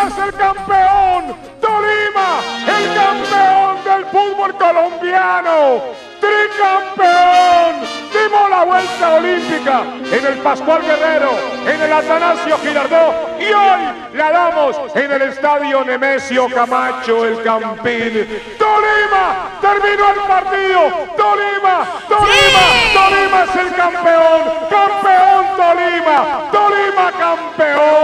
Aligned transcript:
Tolima 0.00 0.08
es 0.08 0.18
el 0.18 0.34
campeón. 0.34 1.36
Tolima, 1.60 2.40
el 2.66 2.94
campeón 2.94 3.84
del 3.84 4.04
fútbol 4.06 4.54
colombiano 4.54 5.82
tricampeón. 6.20 8.00
Dimos 8.12 8.50
la 8.50 8.64
vuelta 8.64 9.14
olímpica 9.14 9.84
en 10.12 10.26
el 10.26 10.38
Pascual 10.38 10.82
Guerrero, 10.82 11.30
en 11.66 11.82
el 11.82 11.92
Atanasio 11.92 12.58
Girardot 12.58 13.40
y 13.40 13.52
hoy 13.52 13.80
la 14.14 14.30
damos 14.30 14.76
en 14.94 15.12
el 15.12 15.22
Estadio 15.22 15.84
Nemesio 15.84 16.48
Camacho, 16.48 17.24
el 17.24 17.42
Campín. 17.42 18.26
Tolima 18.58 19.58
terminó 19.60 20.10
el 20.10 20.20
partido. 20.28 20.80
Tolima, 21.16 21.86
Tolima, 22.08 22.64
Tolima 22.94 23.44
es 23.44 23.56
el 23.56 23.74
campeón. 23.74 24.40
Campeón 24.68 25.46
Tolima, 25.56 26.50
Tolima 26.52 27.12
campeón. 27.18 27.99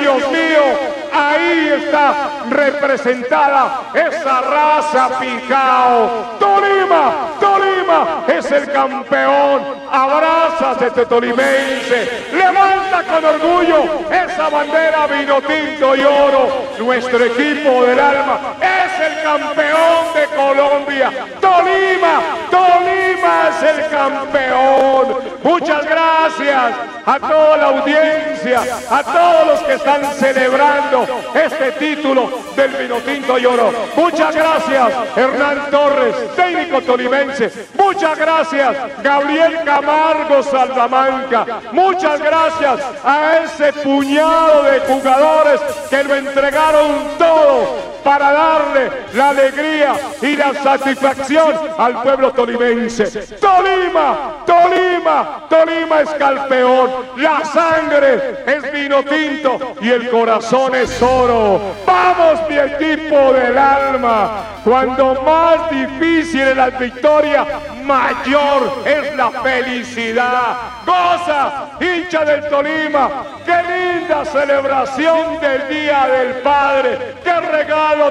Dios 0.00 0.30
mío. 0.30 1.00
Ahí 1.12 1.72
está 1.82 2.30
representada 2.48 3.82
esa 3.94 4.40
raza 4.40 5.18
picao. 5.18 6.36
Tolima, 6.38 7.30
Tolima 7.40 8.24
es 8.28 8.50
el 8.50 8.70
campeón. 8.70 9.80
Abrazas 9.90 10.82
este 10.82 11.06
tolimense. 11.06 12.28
Levanta 12.32 13.02
con 13.02 13.24
orgullo 13.24 14.08
esa 14.10 14.48
bandera 14.48 15.06
vino 15.06 15.40
tinto 15.42 15.96
y 15.96 16.04
oro. 16.04 16.48
Nuestro 16.78 17.24
equipo 17.24 17.84
del 17.84 17.98
alma 17.98 18.54
es 18.60 19.06
el 19.06 19.22
campeón 19.22 20.14
de 20.14 20.26
Colombia. 20.36 21.10
Tolima, 21.40 22.22
Tolima 22.50 23.48
es 23.50 23.62
el 23.62 23.90
campeón. 23.90 25.30
Muchas 25.42 25.84
gracias 25.86 26.74
a 27.06 27.18
toda 27.18 27.56
la 27.56 27.66
audiencia, 27.66 28.39
a 28.42 29.02
todos 29.02 29.46
los 29.46 29.60
que 29.60 29.74
están 29.74 30.02
celebrando 30.14 31.06
este 31.34 31.72
título 31.72 32.30
del 32.56 32.70
Vinotinto 32.70 33.38
y 33.38 33.44
Oro. 33.44 33.70
Muchas 33.94 34.34
gracias, 34.34 34.92
Hernán 35.14 35.70
Torres, 35.70 36.14
técnico 36.36 36.80
tolimense. 36.80 37.52
Muchas 37.74 38.18
gracias, 38.18 38.76
Gabriel 39.02 39.58
Camargo 39.64 40.42
Saldamanca. 40.42 41.46
Muchas 41.72 42.18
gracias 42.20 42.80
a 43.04 43.44
ese 43.44 43.72
puñado 43.74 44.62
de 44.62 44.80
jugadores 44.80 45.60
que 45.90 46.02
lo 46.02 46.14
entregaron 46.14 47.18
todo 47.18 47.90
para 48.02 48.32
darle 48.32 48.90
la 49.14 49.30
alegría 49.30 49.94
y 50.22 50.36
la 50.36 50.54
satisfacción 50.54 51.54
al 51.76 52.02
pueblo 52.02 52.32
tolimense. 52.32 53.04
Tolima, 53.36 54.42
Tolima, 54.46 55.46
Tolima 55.48 56.00
es 56.00 56.10
campeón. 56.10 56.90
La 57.16 57.44
sangre 57.44 58.29
es 58.46 58.72
vino 58.72 59.02
tinto 59.02 59.74
y 59.80 59.88
el 59.90 60.10
corazón 60.10 60.74
es 60.74 61.00
oro. 61.02 61.60
Vamos 61.86 62.40
mi 62.48 62.58
equipo 62.58 63.32
del 63.32 63.56
alma. 63.56 64.44
Cuando 64.64 65.22
más 65.22 65.70
difícil 65.70 66.40
es 66.40 66.56
la 66.56 66.70
victoria, 66.70 67.46
mayor 67.84 68.82
es 68.84 69.14
la 69.16 69.30
felicidad. 69.30 70.56
Goza, 70.84 71.70
hincha 71.80 72.24
del 72.24 72.48
Tolima. 72.48 73.10
Qué 73.44 73.62
linda 73.62 74.24
celebración 74.24 75.40
del 75.40 75.68
Día 75.68 76.06
del 76.06 76.34
Padre. 76.42 77.14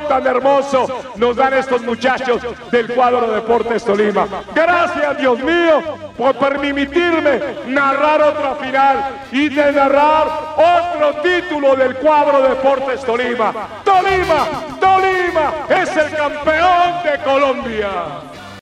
Tan 0.07 0.25
hermoso 0.25 0.87
nos 1.15 1.35
dan 1.35 1.53
estos 1.53 1.81
muchachos 1.81 2.41
del 2.71 2.93
cuadro 2.93 3.31
Deportes 3.31 3.83
Tolima. 3.83 4.27
Gracias, 4.53 5.17
Dios 5.17 5.39
mío, 5.39 5.81
por 6.17 6.35
permitirme 6.35 7.39
narrar 7.67 8.21
otra 8.21 8.55
final 8.55 9.25
y 9.31 9.49
de 9.49 9.71
narrar 9.71 10.27
otro 10.57 11.21
título 11.21 11.75
del 11.75 11.95
cuadro 11.95 12.41
Deportes 12.41 13.01
Tolima. 13.03 13.53
Tolima, 13.83 14.47
Tolima 14.79 15.53
es 15.69 15.95
el 15.95 16.15
campeón 16.15 17.03
de 17.03 17.23
Colombia. 17.23 17.89